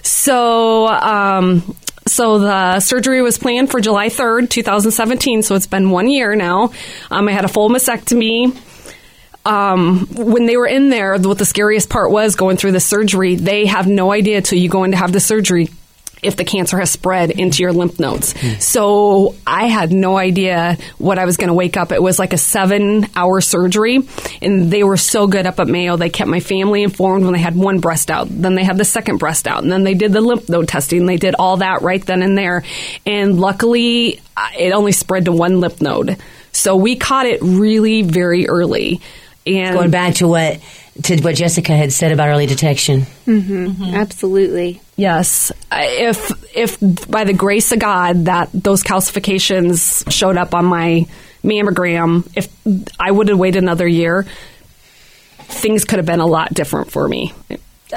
So 0.02 0.88
um, 0.88 1.76
so 2.08 2.40
the 2.40 2.80
surgery 2.80 3.22
was 3.22 3.38
planned 3.38 3.72
for 3.72 3.80
July 3.80 4.08
3rd, 4.08 4.50
2017. 4.50 5.42
So 5.44 5.56
it's 5.56 5.68
been 5.68 5.90
one 5.90 6.10
year 6.10 6.36
now. 6.36 6.72
Um, 7.10 7.28
I 7.28 7.32
had 7.32 7.46
a 7.46 7.48
full 7.48 7.70
mastectomy. 7.70 8.58
Um, 9.46 10.08
when 10.14 10.46
they 10.46 10.56
were 10.56 10.68
in 10.68 10.90
there, 10.90 11.18
what 11.18 11.38
the 11.38 11.46
scariest 11.46 11.90
part 11.90 12.12
was 12.12 12.36
going 12.36 12.58
through 12.58 12.72
the 12.72 12.80
surgery, 12.80 13.36
they 13.36 13.66
have 13.66 13.88
no 13.88 14.12
idea 14.12 14.42
till 14.42 14.58
you 14.58 14.70
go 14.70 14.84
in 14.86 14.92
to 14.92 14.98
have 14.98 15.12
the 15.12 15.20
surgery 15.20 15.70
if 16.24 16.36
the 16.36 16.46
cancer 16.46 16.78
has 16.80 16.92
spread 16.92 17.32
into 17.32 17.64
your 17.64 17.74
lymph 17.74 18.00
nodes. 18.00 18.34
Mm. 18.34 18.62
So 18.62 19.36
I 19.46 19.68
had 19.68 19.92
no 19.92 20.18
idea 20.18 20.78
what 20.98 21.20
I 21.20 21.26
was 21.26 21.38
going 21.38 21.50
to 21.50 21.54
wake 21.54 21.78
up. 21.78 21.92
It 21.92 22.02
was 22.02 22.20
like 22.20 22.34
a 22.34 22.38
seven 22.38 23.08
hour 23.16 23.42
surgery, 23.42 24.00
and 24.42 24.72
they 24.72 24.84
were 24.84 24.98
so 24.98 25.28
good 25.28 25.46
up 25.46 25.60
at 25.60 25.68
Mayo. 25.68 25.98
They 25.98 26.10
kept 26.10 26.30
my 26.30 26.40
family 26.40 26.84
informed 26.84 27.24
when 27.24 27.34
they 27.34 27.40
had 27.40 27.56
one 27.56 27.80
breast 27.80 28.10
out. 28.10 28.28
Then 28.30 28.56
they 28.56 28.64
had 28.64 28.78
the 28.78 28.86
second 28.86 29.18
breast 29.18 29.48
out, 29.48 29.64
and 29.64 29.72
then 29.72 29.84
they 29.84 29.94
did 29.94 30.14
the 30.14 30.22
lymph 30.22 30.50
node 30.50 30.68
testing. 30.68 31.06
They 31.06 31.18
did 31.18 31.36
all 31.38 31.58
that 31.58 31.82
right 31.82 32.04
then 32.06 32.24
and 32.24 32.38
there. 32.38 32.64
And 33.06 33.40
luckily, 33.40 34.22
it 34.58 34.74
only 34.74 34.92
spread 34.92 35.26
to 35.26 35.32
one 35.32 35.60
lymph 35.60 35.82
node. 35.82 36.18
So 36.52 36.76
we 36.76 36.96
caught 36.96 37.26
it 37.26 37.42
really 37.42 38.04
very 38.04 38.48
early. 38.48 39.02
And 39.46 39.76
going 39.76 39.92
back 39.92 40.16
to 40.16 40.28
what 40.28 40.62
to 41.02 41.20
what 41.22 41.36
Jessica 41.36 41.76
had 41.76 41.92
said 41.92 42.12
about 42.12 42.30
early 42.30 42.46
detection. 42.46 43.02
Mm-hmm. 43.26 43.66
Mm-hmm. 43.66 43.96
Absolutely. 43.96 44.82
Yes. 44.96 45.52
If 45.72 46.32
if 46.56 46.78
by 47.10 47.24
the 47.24 47.34
grace 47.34 47.72
of 47.72 47.80
God 47.80 48.26
that 48.26 48.50
those 48.54 48.84
calcifications 48.84 50.10
showed 50.12 50.38
up 50.38 50.54
on 50.54 50.66
my 50.66 51.06
mammogram, 51.44 52.28
if 52.36 52.48
I 53.00 53.12
would 53.12 53.30
have 53.30 53.40
waited 53.40 53.64
another 53.64 53.88
year, 53.88 54.26
things 55.40 55.84
could 55.84 55.98
have 55.98 56.06
been 56.06 56.20
a 56.20 56.28
lot 56.28 56.54
different 56.54 56.92
for 56.92 57.08
me 57.08 57.34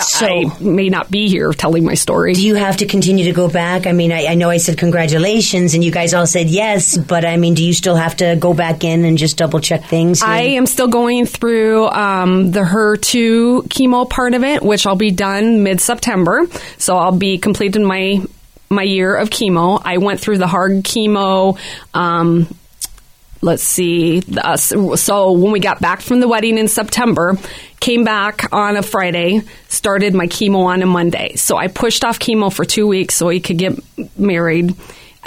so, 0.00 0.26
I 0.26 0.44
may 0.60 0.88
not 0.88 1.10
be 1.10 1.28
here 1.28 1.52
telling 1.52 1.84
my 1.84 1.94
story. 1.94 2.34
Do 2.34 2.46
you 2.46 2.54
have 2.54 2.78
to 2.78 2.86
continue 2.86 3.24
to 3.24 3.32
go 3.32 3.48
back? 3.48 3.86
I 3.86 3.92
mean, 3.92 4.12
I, 4.12 4.26
I, 4.26 4.34
know 4.34 4.50
I 4.50 4.58
said 4.58 4.78
congratulations, 4.78 5.74
and 5.74 5.84
you 5.84 5.90
guys 5.90 6.14
all 6.14 6.26
said 6.26 6.48
yes, 6.48 6.96
but 6.96 7.24
I 7.24 7.36
mean, 7.36 7.54
do 7.54 7.64
you 7.64 7.72
still 7.72 7.96
have 7.96 8.16
to 8.16 8.36
go 8.36 8.54
back 8.54 8.84
in 8.84 9.04
and 9.04 9.18
just 9.18 9.36
double 9.36 9.60
check 9.60 9.84
things? 9.84 10.22
I 10.22 10.40
am 10.40 10.66
still 10.66 10.88
going 10.88 11.26
through 11.26 11.86
um, 11.88 12.50
the 12.50 12.60
HER2 12.60 13.68
chemo 13.68 14.08
part 14.08 14.34
of 14.34 14.44
it, 14.44 14.62
which 14.62 14.86
I'll 14.86 14.96
be 14.96 15.10
done 15.10 15.62
mid 15.62 15.80
September. 15.80 16.46
So 16.78 16.96
I'll 16.96 17.16
be 17.16 17.38
completing 17.38 17.84
my 17.84 18.22
my 18.68 18.82
year 18.82 19.14
of 19.14 19.30
chemo. 19.30 19.80
I 19.84 19.98
went 19.98 20.20
through 20.20 20.38
the 20.38 20.46
hard 20.46 20.82
chemo. 20.82 21.58
Um, 21.94 22.48
let's 23.42 23.62
see. 23.62 24.22
Uh, 24.36 24.56
so 24.56 25.32
when 25.32 25.52
we 25.52 25.60
got 25.60 25.80
back 25.80 26.00
from 26.00 26.20
the 26.20 26.28
wedding 26.28 26.58
in 26.58 26.68
September, 26.68 27.36
came 27.80 28.04
back 28.04 28.52
on 28.52 28.76
a 28.76 28.82
Friday, 28.82 29.42
started 29.68 30.14
my 30.14 30.26
chemo 30.26 30.64
on 30.64 30.82
a 30.82 30.86
Monday. 30.86 31.36
So 31.36 31.56
I 31.56 31.68
pushed 31.68 32.04
off 32.04 32.18
chemo 32.18 32.52
for 32.52 32.64
two 32.64 32.86
weeks 32.86 33.14
so 33.14 33.28
he 33.28 33.40
could 33.40 33.58
get 33.58 33.78
married. 34.18 34.74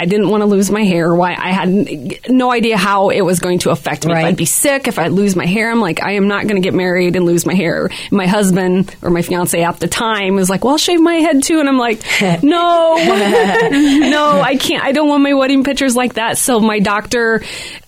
I 0.00 0.06
didn't 0.06 0.30
want 0.30 0.40
to 0.40 0.46
lose 0.46 0.70
my 0.70 0.82
hair. 0.82 1.14
Why 1.14 1.36
I 1.38 1.52
had 1.52 2.30
no 2.30 2.50
idea 2.50 2.78
how 2.78 3.10
it 3.10 3.20
was 3.20 3.38
going 3.38 3.58
to 3.60 3.70
affect 3.70 4.06
me. 4.06 4.14
Right. 4.14 4.20
If 4.20 4.26
I'd 4.28 4.36
be 4.38 4.46
sick, 4.46 4.88
if 4.88 4.98
I'd 4.98 5.12
lose 5.12 5.36
my 5.36 5.44
hair, 5.44 5.70
I'm 5.70 5.82
like, 5.82 6.02
I 6.02 6.12
am 6.12 6.26
not 6.26 6.44
going 6.44 6.54
to 6.54 6.66
get 6.66 6.72
married 6.72 7.16
and 7.16 7.26
lose 7.26 7.44
my 7.44 7.52
hair. 7.52 7.90
My 8.10 8.26
husband 8.26 8.96
or 9.02 9.10
my 9.10 9.20
fiance 9.20 9.62
at 9.62 9.78
the 9.78 9.88
time 9.88 10.36
was 10.36 10.48
like, 10.48 10.64
Well, 10.64 10.72
I'll 10.72 10.78
shave 10.78 11.02
my 11.02 11.16
head 11.16 11.42
too, 11.42 11.60
and 11.60 11.68
I'm 11.68 11.76
like, 11.76 12.02
No, 12.42 12.94
no, 12.96 14.40
I 14.40 14.56
can't. 14.58 14.82
I 14.82 14.92
don't 14.92 15.06
want 15.06 15.22
my 15.22 15.34
wedding 15.34 15.64
pictures 15.64 15.94
like 15.94 16.14
that. 16.14 16.38
So 16.38 16.60
my 16.60 16.78
doctor 16.78 17.42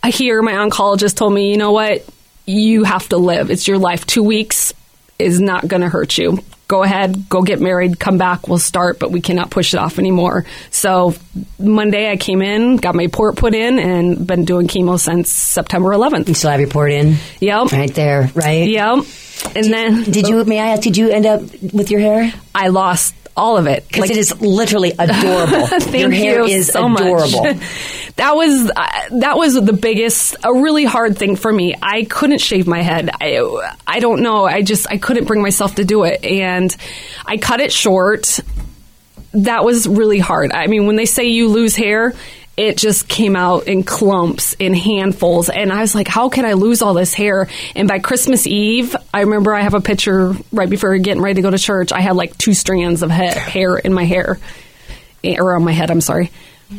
here, 0.04 0.42
my 0.42 0.52
oncologist, 0.52 1.16
told 1.16 1.32
me, 1.32 1.50
you 1.50 1.56
know 1.56 1.72
what, 1.72 2.04
you 2.44 2.84
have 2.84 3.08
to 3.08 3.16
live. 3.16 3.50
It's 3.50 3.66
your 3.66 3.78
life. 3.78 4.04
Two 4.06 4.22
weeks 4.22 4.74
is 5.18 5.40
not 5.40 5.66
going 5.66 5.80
to 5.80 5.88
hurt 5.88 6.18
you 6.18 6.44
go 6.68 6.82
ahead, 6.82 7.28
go 7.28 7.42
get 7.42 7.60
married, 7.60 7.98
come 7.98 8.18
back, 8.18 8.48
we'll 8.48 8.58
start, 8.58 8.98
but 8.98 9.10
we 9.10 9.20
cannot 9.20 9.50
push 9.50 9.74
it 9.74 9.78
off 9.78 9.98
anymore. 9.98 10.46
So 10.70 11.14
Monday 11.58 12.10
I 12.10 12.16
came 12.16 12.42
in, 12.42 12.76
got 12.76 12.94
my 12.94 13.08
port 13.08 13.36
put 13.36 13.54
in, 13.54 13.78
and 13.78 14.26
been 14.26 14.44
doing 14.44 14.66
chemo 14.68 14.98
since 14.98 15.30
September 15.30 15.90
11th. 15.90 16.28
You 16.28 16.34
still 16.34 16.50
have 16.50 16.60
your 16.60 16.70
port 16.70 16.92
in? 16.92 17.16
Yep. 17.40 17.72
Right 17.72 17.94
there, 17.94 18.30
right? 18.34 18.68
Yep. 18.68 19.04
And 19.44 19.64
did, 19.64 19.72
then. 19.72 20.02
Did 20.04 20.28
you, 20.28 20.44
may 20.44 20.60
I 20.60 20.68
ask, 20.68 20.82
did 20.82 20.96
you 20.96 21.10
end 21.10 21.26
up 21.26 21.42
with 21.72 21.90
your 21.90 22.00
hair? 22.00 22.32
I 22.54 22.68
lost 22.68 23.14
all 23.36 23.56
of 23.56 23.66
it 23.66 23.86
because 23.86 24.02
like, 24.02 24.10
it 24.10 24.16
is 24.16 24.40
literally 24.40 24.90
adorable. 24.98 25.66
Thank 25.66 25.96
Your 25.96 26.10
hair 26.10 26.40
you 26.40 26.56
is 26.56 26.68
so 26.68 26.92
adorable. 26.92 27.44
Much. 27.44 27.56
that 28.16 28.36
was 28.36 28.70
uh, 28.74 29.18
that 29.20 29.36
was 29.36 29.54
the 29.54 29.72
biggest, 29.72 30.36
a 30.42 30.52
really 30.52 30.84
hard 30.84 31.16
thing 31.16 31.36
for 31.36 31.52
me. 31.52 31.74
I 31.80 32.04
couldn't 32.04 32.40
shave 32.40 32.66
my 32.66 32.82
head. 32.82 33.10
I 33.20 33.76
I 33.86 34.00
don't 34.00 34.22
know. 34.22 34.44
I 34.44 34.62
just 34.62 34.90
I 34.90 34.98
couldn't 34.98 35.24
bring 35.24 35.42
myself 35.42 35.76
to 35.76 35.84
do 35.84 36.04
it, 36.04 36.24
and 36.24 36.74
I 37.24 37.36
cut 37.38 37.60
it 37.60 37.72
short. 37.72 38.40
That 39.34 39.64
was 39.64 39.88
really 39.88 40.18
hard. 40.18 40.52
I 40.52 40.66
mean, 40.66 40.86
when 40.86 40.96
they 40.96 41.06
say 41.06 41.24
you 41.24 41.48
lose 41.48 41.74
hair, 41.74 42.12
it 42.62 42.76
just 42.76 43.08
came 43.08 43.34
out 43.34 43.66
in 43.66 43.82
clumps, 43.82 44.54
in 44.54 44.72
handfuls. 44.72 45.48
And 45.48 45.72
I 45.72 45.80
was 45.80 45.96
like, 45.96 46.06
how 46.06 46.28
can 46.28 46.44
I 46.44 46.52
lose 46.52 46.80
all 46.80 46.94
this 46.94 47.12
hair? 47.12 47.48
And 47.74 47.88
by 47.88 47.98
Christmas 47.98 48.46
Eve, 48.46 48.94
I 49.12 49.22
remember 49.22 49.52
I 49.52 49.62
have 49.62 49.74
a 49.74 49.80
picture 49.80 50.32
right 50.52 50.70
before 50.70 50.96
getting 50.98 51.20
ready 51.20 51.34
to 51.34 51.42
go 51.42 51.50
to 51.50 51.58
church. 51.58 51.90
I 51.92 52.00
had 52.00 52.14
like 52.14 52.38
two 52.38 52.54
strands 52.54 53.02
of 53.02 53.10
hair 53.10 53.76
in 53.76 53.92
my 53.92 54.04
hair, 54.04 54.38
or 55.24 55.56
on 55.56 55.64
my 55.64 55.72
head, 55.72 55.90
I'm 55.90 56.00
sorry. 56.00 56.30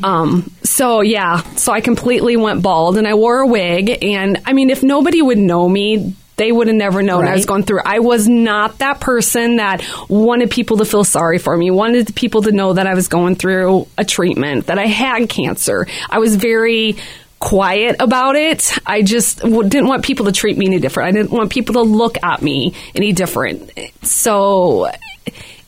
Um, 0.02 0.50
so 0.64 1.02
yeah, 1.02 1.42
so 1.56 1.74
I 1.74 1.82
completely 1.82 2.38
went 2.38 2.64
bald 2.64 2.98
and 2.98 3.06
I 3.06 3.14
wore 3.16 3.40
a 3.40 3.46
wig. 3.46 4.04
And 4.04 4.42
I 4.46 4.54
mean, 4.54 4.70
if 4.70 4.84
nobody 4.84 5.22
would 5.22 5.38
know 5.38 5.68
me, 5.68 6.16
they 6.36 6.52
would 6.52 6.68
have 6.68 6.76
never 6.76 7.02
known 7.02 7.28
I 7.28 7.34
was 7.34 7.46
going 7.46 7.64
through. 7.64 7.82
I 7.86 8.00
was 8.00 8.28
not 8.28 8.80
that 8.80 9.00
person 9.00 9.58
that 9.58 9.86
wanted 10.10 10.50
people 10.50 10.78
to 10.78 10.86
feel 10.86 11.04
sorry 11.04 11.38
for 11.38 11.56
me, 11.56 11.72
wanted 11.72 12.16
people 12.16 12.42
to 12.44 12.52
know 12.52 12.74
that 12.74 12.88
I 12.88 12.94
was 12.96 13.08
going 13.08 13.36
through 13.36 13.88
a 13.98 14.06
treatment, 14.06 14.68
that 14.68 14.80
I 14.80 14.88
had 14.88 15.30
cancer. 15.30 15.88
I 16.10 16.20
was 16.20 16.36
very 16.36 16.98
quiet 17.40 17.98
about 18.00 18.36
it. 18.36 18.74
I 18.86 19.02
just 19.02 19.40
w- 19.40 19.68
didn't 19.68 19.88
want 19.88 20.06
people 20.06 20.26
to 20.28 20.32
treat 20.32 20.58
me 20.58 20.66
any 20.66 20.80
different. 20.80 21.10
I 21.10 21.12
didn't 21.12 21.32
want 21.32 21.52
people 21.52 21.74
to 21.74 21.82
look 21.82 22.18
at 22.24 22.42
me 22.42 22.74
any 22.96 23.12
different. 23.12 23.72
So 24.02 24.90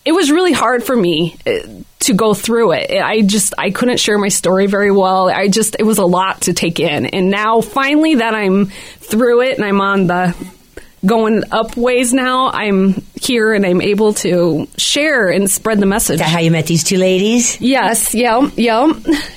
it 0.05 0.13
was 0.13 0.31
really 0.31 0.53
hard 0.53 0.83
for 0.83 0.95
me 0.95 1.35
uh, 1.45 1.67
to 1.99 2.13
go 2.13 2.33
through 2.33 2.73
it. 2.73 2.91
I 2.91 3.21
just 3.21 3.53
I 3.57 3.71
couldn't 3.71 3.99
share 3.99 4.17
my 4.17 4.29
story 4.29 4.67
very 4.67 4.91
well. 4.91 5.29
I 5.29 5.47
just 5.47 5.75
it 5.77 5.83
was 5.83 5.97
a 5.97 6.05
lot 6.05 6.41
to 6.41 6.53
take 6.53 6.79
in. 6.79 7.07
And 7.07 7.29
now 7.29 7.61
finally 7.61 8.15
that 8.15 8.33
I'm 8.33 8.67
through 8.99 9.41
it 9.41 9.57
and 9.57 9.65
I'm 9.65 9.81
on 9.81 10.07
the 10.07 10.35
going 11.05 11.43
up 11.51 11.77
ways 11.77 12.13
now, 12.13 12.49
I'm 12.51 13.03
here 13.21 13.53
and 13.53 13.65
I'm 13.65 13.81
able 13.81 14.13
to 14.15 14.67
share 14.77 15.29
and 15.29 15.49
spread 15.49 15.79
the 15.79 15.85
message. 15.85 16.15
Is 16.15 16.19
that 16.19 16.29
how 16.29 16.39
you 16.39 16.51
met 16.51 16.67
these 16.67 16.83
two 16.83 16.97
ladies? 16.97 17.59
Yes, 17.61 18.13
yeah, 18.13 18.49
yeah, 18.55 18.93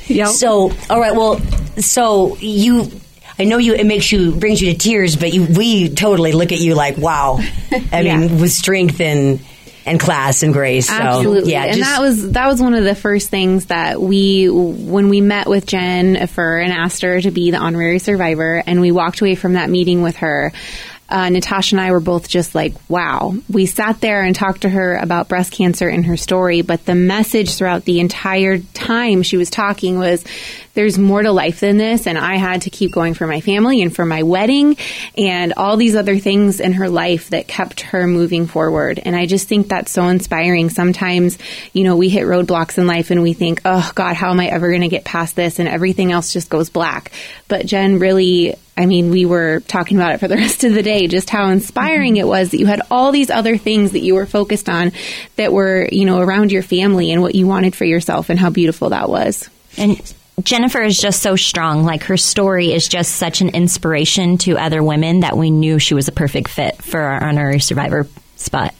yeah. 0.06 0.26
So, 0.26 0.72
all 0.90 1.00
right. 1.00 1.14
Well, 1.14 1.40
so 1.78 2.36
you. 2.36 2.90
I 3.40 3.44
know 3.44 3.58
you. 3.58 3.74
It 3.74 3.86
makes 3.86 4.10
you 4.10 4.32
brings 4.32 4.60
you 4.60 4.72
to 4.72 4.78
tears, 4.78 5.14
but 5.14 5.32
you, 5.32 5.44
we 5.44 5.90
totally 5.90 6.32
look 6.32 6.50
at 6.50 6.58
you 6.58 6.74
like, 6.74 6.96
wow. 6.96 7.38
I 7.92 8.02
mean, 8.02 8.40
with 8.40 8.50
strength 8.50 9.00
and 9.00 9.40
and 9.88 9.98
class 9.98 10.42
and 10.42 10.52
grace. 10.52 10.88
So, 10.88 10.94
Absolutely. 10.94 11.52
yeah. 11.52 11.64
and 11.64 11.82
that 11.82 12.00
was 12.00 12.32
that 12.32 12.46
was 12.46 12.60
one 12.60 12.74
of 12.74 12.84
the 12.84 12.94
first 12.94 13.30
things 13.30 13.66
that 13.66 14.00
we 14.00 14.48
when 14.48 15.08
we 15.08 15.20
met 15.20 15.48
with 15.48 15.66
Jennifer 15.66 16.58
and 16.58 16.72
asked 16.72 17.02
her 17.02 17.20
to 17.20 17.30
be 17.30 17.50
the 17.50 17.56
honorary 17.56 17.98
survivor 17.98 18.62
and 18.66 18.80
we 18.80 18.92
walked 18.92 19.20
away 19.20 19.34
from 19.34 19.54
that 19.54 19.70
meeting 19.70 20.02
with 20.02 20.16
her. 20.16 20.52
Uh, 21.08 21.30
Natasha 21.30 21.74
and 21.74 21.80
I 21.80 21.90
were 21.90 22.00
both 22.00 22.28
just 22.28 22.54
like, 22.54 22.74
wow. 22.88 23.34
We 23.50 23.66
sat 23.66 24.00
there 24.00 24.22
and 24.22 24.34
talked 24.34 24.62
to 24.62 24.68
her 24.68 24.96
about 24.96 25.28
breast 25.28 25.52
cancer 25.52 25.88
and 25.88 26.04
her 26.06 26.16
story, 26.16 26.62
but 26.62 26.84
the 26.84 26.94
message 26.94 27.54
throughout 27.54 27.84
the 27.84 28.00
entire 28.00 28.58
time 28.58 29.22
she 29.22 29.38
was 29.38 29.48
talking 29.48 29.98
was 29.98 30.22
there's 30.74 30.96
more 30.96 31.22
to 31.22 31.32
life 31.32 31.58
than 31.58 31.76
this. 31.76 32.06
And 32.06 32.16
I 32.16 32.36
had 32.36 32.62
to 32.62 32.70
keep 32.70 32.92
going 32.92 33.14
for 33.14 33.26
my 33.26 33.40
family 33.40 33.82
and 33.82 33.94
for 33.94 34.04
my 34.04 34.22
wedding 34.22 34.76
and 35.16 35.54
all 35.56 35.76
these 35.76 35.96
other 35.96 36.18
things 36.18 36.60
in 36.60 36.74
her 36.74 36.88
life 36.88 37.30
that 37.30 37.48
kept 37.48 37.80
her 37.80 38.06
moving 38.06 38.46
forward. 38.46 39.00
And 39.04 39.16
I 39.16 39.26
just 39.26 39.48
think 39.48 39.68
that's 39.68 39.90
so 39.90 40.06
inspiring. 40.06 40.70
Sometimes, 40.70 41.36
you 41.72 41.82
know, 41.82 41.96
we 41.96 42.08
hit 42.08 42.26
roadblocks 42.26 42.78
in 42.78 42.86
life 42.86 43.10
and 43.10 43.22
we 43.22 43.32
think, 43.32 43.60
oh 43.64 43.90
God, 43.96 44.14
how 44.14 44.30
am 44.30 44.38
I 44.38 44.46
ever 44.46 44.68
going 44.68 44.82
to 44.82 44.88
get 44.88 45.04
past 45.04 45.34
this? 45.34 45.58
And 45.58 45.68
everything 45.68 46.12
else 46.12 46.32
just 46.32 46.48
goes 46.48 46.70
black. 46.70 47.10
But 47.48 47.66
Jen 47.66 47.98
really, 47.98 48.54
I 48.78 48.86
mean, 48.86 49.10
we 49.10 49.26
were 49.26 49.58
talking 49.66 49.96
about 49.96 50.14
it 50.14 50.18
for 50.18 50.28
the 50.28 50.36
rest 50.44 50.62
of 50.62 50.72
the 50.72 50.82
day, 50.82 51.08
just 51.08 51.28
how 51.28 51.48
inspiring 51.50 52.14
mm-hmm. 52.14 52.20
it 52.20 52.28
was 52.28 52.52
that 52.52 52.60
you 52.60 52.66
had 52.66 52.80
all 52.90 53.10
these 53.10 53.28
other 53.28 53.58
things 53.58 53.92
that 53.92 54.00
you 54.00 54.14
were 54.14 54.26
focused 54.26 54.68
on 54.68 54.92
that 55.36 55.52
were, 55.52 55.88
you 55.90 56.04
know, 56.04 56.20
around 56.20 56.52
your 56.52 56.62
family 56.62 57.10
and 57.10 57.20
what 57.20 57.34
you 57.34 57.46
wanted 57.46 57.74
for 57.74 57.84
yourself 57.84 58.30
and 58.30 58.38
how 58.38 58.50
beautiful 58.50 58.90
that 58.90 59.08
was. 59.08 59.50
And 59.76 60.00
Jennifer 60.42 60.80
is 60.80 60.96
just 60.96 61.20
so 61.20 61.34
strong. 61.34 61.82
Like 61.84 62.04
her 62.04 62.16
story 62.16 62.72
is 62.72 62.86
just 62.86 63.16
such 63.16 63.40
an 63.40 63.48
inspiration 63.48 64.38
to 64.38 64.56
other 64.56 64.82
women 64.82 65.20
that 65.20 65.36
we 65.36 65.50
knew 65.50 65.80
she 65.80 65.94
was 65.94 66.06
a 66.06 66.12
perfect 66.12 66.48
fit 66.48 66.80
for 66.80 67.00
our 67.00 67.24
honorary 67.24 67.58
survivor 67.58 68.06
spot. 68.36 68.74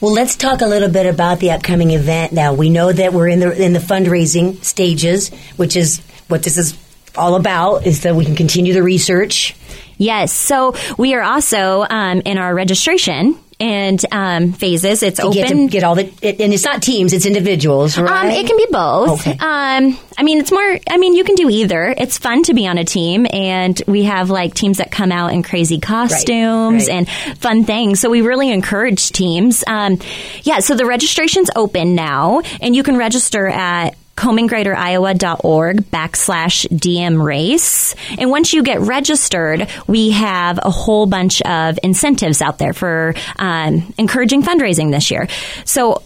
Well, 0.00 0.12
let's 0.12 0.36
talk 0.36 0.60
a 0.60 0.66
little 0.66 0.90
bit 0.90 1.06
about 1.06 1.38
the 1.38 1.52
upcoming 1.52 1.92
event 1.92 2.32
now. 2.32 2.52
We 2.52 2.68
know 2.68 2.92
that 2.92 3.14
we're 3.14 3.28
in 3.28 3.40
the 3.40 3.62
in 3.62 3.72
the 3.72 3.78
fundraising 3.78 4.62
stages, 4.62 5.30
which 5.56 5.76
is 5.76 6.00
what 6.26 6.42
this 6.42 6.58
is 6.58 6.76
all 7.18 7.34
about, 7.34 7.86
is 7.86 8.02
that 8.02 8.14
we 8.14 8.24
can 8.24 8.36
continue 8.36 8.72
the 8.72 8.82
research. 8.82 9.54
Yes. 9.98 10.32
So 10.32 10.74
we 10.96 11.14
are 11.14 11.22
also 11.22 11.84
um, 11.88 12.22
in 12.24 12.38
our 12.38 12.54
registration 12.54 13.36
and 13.60 14.00
um, 14.12 14.52
phases. 14.52 15.02
It's 15.02 15.18
to 15.18 15.26
open. 15.26 15.34
get, 15.34 15.48
to 15.48 15.66
get 15.66 15.82
all 15.82 15.96
the, 15.96 16.12
it, 16.22 16.40
and 16.40 16.54
it's 16.54 16.64
not 16.64 16.80
teams, 16.80 17.12
it's 17.12 17.26
individuals, 17.26 17.98
right? 17.98 18.26
Um, 18.26 18.30
it 18.30 18.46
can 18.46 18.56
be 18.56 18.66
both. 18.70 19.20
Okay. 19.20 19.32
Um, 19.32 19.98
I 20.16 20.22
mean, 20.22 20.38
it's 20.38 20.52
more. 20.52 20.78
I 20.88 20.96
mean, 20.96 21.14
you 21.14 21.24
can 21.24 21.34
do 21.34 21.50
either. 21.50 21.92
It's 21.96 22.18
fun 22.18 22.44
to 22.44 22.54
be 22.54 22.68
on 22.68 22.78
a 22.78 22.84
team, 22.84 23.26
and 23.32 23.80
we 23.88 24.04
have 24.04 24.30
like 24.30 24.54
teams 24.54 24.78
that 24.78 24.92
come 24.92 25.10
out 25.10 25.32
in 25.32 25.42
crazy 25.42 25.80
costumes 25.80 26.88
right. 26.88 26.96
and 26.96 27.08
fun 27.38 27.64
things. 27.64 27.98
So 27.98 28.10
we 28.10 28.20
really 28.20 28.52
encourage 28.52 29.10
teams. 29.10 29.64
Um, 29.66 29.98
yeah. 30.44 30.60
So 30.60 30.76
the 30.76 30.86
registration's 30.86 31.50
open 31.56 31.96
now, 31.96 32.42
and 32.60 32.76
you 32.76 32.84
can 32.84 32.96
register 32.96 33.48
at 33.48 33.96
KomenGreaterIowa.org 34.18 35.76
backslash 35.90 36.66
DM 36.68 37.22
race. 37.22 37.94
And 38.18 38.30
once 38.30 38.52
you 38.52 38.64
get 38.64 38.80
registered, 38.80 39.68
we 39.86 40.10
have 40.10 40.58
a 40.60 40.70
whole 40.70 41.06
bunch 41.06 41.40
of 41.42 41.78
incentives 41.84 42.42
out 42.42 42.58
there 42.58 42.72
for 42.72 43.14
um, 43.38 43.94
encouraging 43.96 44.42
fundraising 44.42 44.90
this 44.90 45.10
year. 45.12 45.28
So 45.64 46.02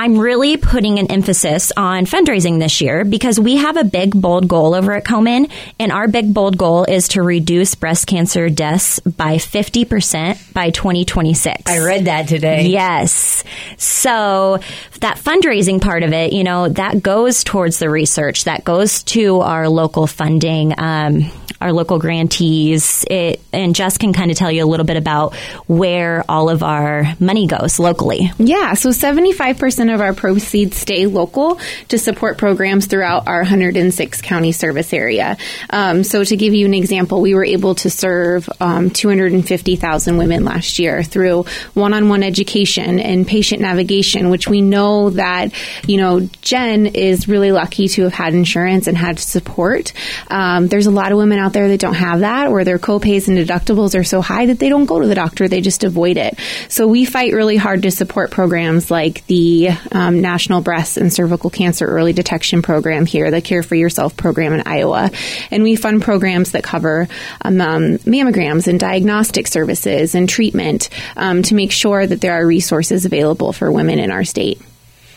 I'm 0.00 0.16
really 0.16 0.56
putting 0.56 0.98
an 0.98 1.08
emphasis 1.12 1.72
on 1.76 2.06
fundraising 2.06 2.58
this 2.58 2.80
year 2.80 3.04
because 3.04 3.38
we 3.38 3.56
have 3.56 3.76
a 3.76 3.84
big, 3.84 4.18
bold 4.18 4.48
goal 4.48 4.74
over 4.74 4.94
at 4.94 5.04
Komen, 5.04 5.50
and 5.78 5.92
our 5.92 6.08
big, 6.08 6.32
bold 6.32 6.56
goal 6.56 6.84
is 6.84 7.08
to 7.08 7.22
reduce 7.22 7.74
breast 7.74 8.06
cancer 8.06 8.48
deaths 8.48 8.98
by 9.00 9.36
50% 9.36 10.54
by 10.54 10.70
2026. 10.70 11.70
I 11.70 11.80
read 11.80 12.06
that 12.06 12.28
today. 12.28 12.68
Yes. 12.68 13.44
So 13.76 14.60
that 15.00 15.18
fundraising 15.18 15.82
part 15.82 16.02
of 16.02 16.14
it, 16.14 16.32
you 16.32 16.44
know, 16.44 16.70
that 16.70 17.02
goes 17.02 17.44
towards 17.44 17.78
the 17.78 17.90
research, 17.90 18.44
that 18.44 18.64
goes 18.64 19.02
to 19.02 19.40
our 19.40 19.68
local 19.68 20.06
funding, 20.06 20.72
um, 20.78 21.30
our 21.60 21.72
local 21.72 21.98
grantees. 21.98 23.04
It, 23.10 23.40
and 23.52 23.74
Jess 23.74 23.98
can 23.98 24.12
kind 24.12 24.30
of 24.30 24.36
tell 24.36 24.50
you 24.50 24.64
a 24.64 24.66
little 24.66 24.86
bit 24.86 24.96
about 24.96 25.34
where 25.66 26.24
all 26.28 26.48
of 26.48 26.62
our 26.62 27.04
money 27.20 27.46
goes 27.46 27.78
locally. 27.78 28.32
Yeah, 28.38 28.74
so 28.74 28.90
75% 28.90 29.89
of 29.90 30.00
our 30.00 30.14
proceeds 30.14 30.76
stay 30.76 31.06
local 31.06 31.60
to 31.88 31.98
support 31.98 32.38
programs 32.38 32.86
throughout 32.86 33.26
our 33.26 33.40
106 33.40 34.22
county 34.22 34.52
service 34.52 34.92
area. 34.92 35.36
Um, 35.70 36.04
so, 36.04 36.24
to 36.24 36.36
give 36.36 36.54
you 36.54 36.66
an 36.66 36.74
example, 36.74 37.20
we 37.20 37.34
were 37.34 37.44
able 37.44 37.74
to 37.76 37.90
serve 37.90 38.48
um, 38.60 38.90
250,000 38.90 40.16
women 40.16 40.44
last 40.44 40.78
year 40.78 41.02
through 41.02 41.44
one 41.74 41.94
on 41.94 42.08
one 42.08 42.22
education 42.22 42.98
and 43.00 43.26
patient 43.26 43.60
navigation, 43.60 44.30
which 44.30 44.48
we 44.48 44.60
know 44.60 45.10
that, 45.10 45.52
you 45.86 45.96
know, 45.96 46.20
Jen 46.42 46.86
is 46.86 47.28
really 47.28 47.52
lucky 47.52 47.88
to 47.88 48.02
have 48.02 48.14
had 48.14 48.34
insurance 48.34 48.86
and 48.86 48.96
had 48.96 49.18
support. 49.18 49.92
Um, 50.28 50.68
there's 50.68 50.86
a 50.86 50.90
lot 50.90 51.12
of 51.12 51.18
women 51.18 51.38
out 51.38 51.52
there 51.52 51.68
that 51.68 51.80
don't 51.80 51.94
have 51.94 52.20
that, 52.20 52.48
or 52.48 52.64
their 52.64 52.78
copays 52.78 53.28
and 53.28 53.36
deductibles 53.36 53.98
are 53.98 54.04
so 54.04 54.20
high 54.20 54.46
that 54.46 54.58
they 54.58 54.68
don't 54.68 54.86
go 54.86 55.00
to 55.00 55.06
the 55.06 55.14
doctor, 55.14 55.48
they 55.48 55.60
just 55.60 55.84
avoid 55.84 56.16
it. 56.16 56.38
So, 56.68 56.86
we 56.86 57.04
fight 57.04 57.32
really 57.32 57.56
hard 57.56 57.82
to 57.82 57.90
support 57.90 58.30
programs 58.30 58.90
like 58.90 59.26
the 59.26 59.69
um, 59.92 60.20
National 60.20 60.60
Breast 60.60 60.96
and 60.96 61.12
Cervical 61.12 61.50
Cancer 61.50 61.86
Early 61.86 62.12
Detection 62.12 62.62
Program 62.62 63.06
here, 63.06 63.30
the 63.30 63.40
Care 63.40 63.62
for 63.62 63.74
Yourself 63.74 64.16
program 64.16 64.52
in 64.52 64.62
Iowa. 64.66 65.10
And 65.50 65.62
we 65.62 65.76
fund 65.76 66.02
programs 66.02 66.52
that 66.52 66.62
cover 66.64 67.08
um, 67.42 67.60
um, 67.60 67.98
mammograms 67.98 68.66
and 68.66 68.78
diagnostic 68.78 69.46
services 69.46 70.14
and 70.14 70.28
treatment 70.28 70.88
um, 71.16 71.42
to 71.42 71.54
make 71.54 71.72
sure 71.72 72.06
that 72.06 72.20
there 72.20 72.32
are 72.32 72.46
resources 72.46 73.04
available 73.04 73.52
for 73.52 73.70
women 73.70 73.98
in 73.98 74.10
our 74.10 74.24
state. 74.24 74.60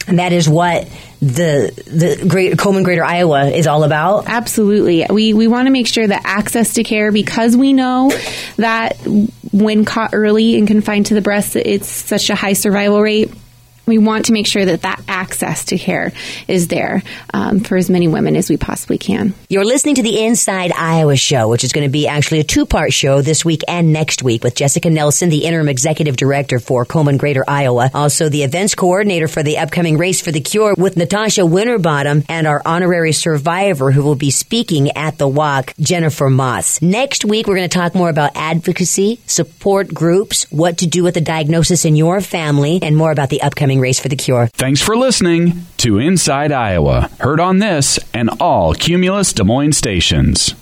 And 0.06 0.20
that 0.20 0.34
is 0.34 0.50
what 0.50 0.90
the 1.22 1.72
the 1.88 2.26
great 2.28 2.58
Komen 2.58 2.84
Greater 2.84 3.06
Iowa 3.06 3.46
is 3.46 3.68
all 3.68 3.86
about. 3.86 4.26
Absolutely. 4.28 5.06
We, 5.10 5.34
we 5.34 5.48
want 5.48 5.68
to 5.68 5.72
make 5.72 5.88
sure 5.88 6.06
that 6.06 6.24
access 6.26 6.74
to 6.74 6.84
care, 6.84 7.14
because 7.14 7.56
we 7.56 7.72
know 7.72 8.12
that 8.58 8.98
when 9.54 9.86
caught 9.86 10.10
early 10.12 10.58
and 10.58 10.68
confined 10.68 11.06
to 11.06 11.14
the 11.14 11.22
breast, 11.22 11.56
it's 11.56 11.88
such 11.88 12.30
a 12.30 12.36
high 12.36 12.52
survival 12.52 13.02
rate. 13.02 13.32
We 13.86 13.98
want 13.98 14.26
to 14.26 14.34
make 14.34 14.48
sure 14.48 14.66
that 14.66 14.84
that 14.84 15.02
access 15.08 15.66
to 15.66 15.78
care 15.78 16.14
is 16.48 16.68
there 16.68 17.04
um, 17.34 17.60
for 17.60 17.76
as 17.76 17.90
many 17.90 18.08
women 18.08 18.36
as 18.36 18.50
we 18.50 18.58
possibly 18.58 18.98
can. 18.98 19.34
You're 19.50 19.66
listening 19.66 19.96
to 19.96 20.04
the 20.04 20.24
Inside 20.24 20.72
Iowa 20.72 21.16
show, 21.16 21.50
which 21.50 21.64
is 21.64 21.72
going 21.74 21.86
to 21.86 21.92
be 21.92 22.08
actually 22.08 22.40
a 22.40 22.44
two 22.44 22.66
part 22.66 22.94
show 22.94 23.22
this 23.22 23.44
week 23.44 23.62
and 23.68 23.92
next 23.92 24.24
week 24.24 24.44
with 24.44 24.56
Jessica 24.56 24.90
Nelson, 24.90 25.30
the 25.30 25.46
interim 25.46 25.70
executive 25.70 26.16
director 26.16 26.60
for 26.60 26.86
Komen 26.86 27.18
Greater 27.18 27.44
Iowa, 27.48 27.90
also 27.94 28.30
the 28.30 28.44
events 28.44 28.76
coordinator 28.76 29.28
for 29.28 29.44
the 29.44 29.58
upcoming 29.58 29.98
Race 29.98 30.22
for 30.22 30.32
the 30.32 30.42
Cure 30.42 30.76
with 30.78 30.98
Natasha 30.98 31.46
Winterbottom 31.46 32.24
and 32.30 32.48
our 32.48 32.62
honorary 32.66 33.12
survivor 33.12 33.92
who 33.92 34.04
will 34.04 34.16
be 34.16 34.32
speaking 34.32 34.92
at 34.92 35.18
the 35.18 35.28
walk, 35.28 35.74
Jennifer 35.80 36.30
Moss. 36.30 36.82
Next 36.82 37.26
week, 37.26 37.48
we're 37.48 37.56
going 37.56 37.70
to 37.70 37.78
talk 37.78 37.96
more 37.96 38.10
about 38.10 38.32
advocacy, 38.36 39.20
support 39.26 39.94
groups, 39.94 40.50
what 40.52 40.80
to 40.80 40.88
do 40.88 41.04
with 41.04 41.18
a 41.18 41.22
diagnosis 41.22 41.86
in 41.86 41.96
your 41.96 42.22
family, 42.22 42.80
and 42.82 42.96
more 42.96 43.12
about 43.12 43.30
the 43.30 43.42
upcoming 43.42 43.73
Race 43.80 44.00
for 44.00 44.10
the 44.10 44.16
Cure. 44.16 44.48
Thanks 44.54 44.82
for 44.82 44.96
listening 44.96 45.66
to 45.78 46.00
Inside 46.00 46.52
Iowa. 46.52 47.10
Heard 47.20 47.40
on 47.40 47.60
this 47.60 48.00
and 48.14 48.30
all 48.40 48.74
Cumulus 48.74 49.34
Des 49.34 49.44
Moines 49.44 49.74
stations. 49.74 50.56